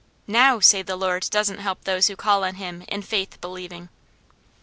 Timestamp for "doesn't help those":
1.29-2.07